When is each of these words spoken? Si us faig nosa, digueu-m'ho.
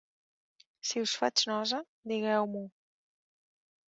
Si 0.91 1.03
us 1.07 1.13
faig 1.23 1.43
nosa, 1.51 1.79
digueu-m'ho. 2.13 2.63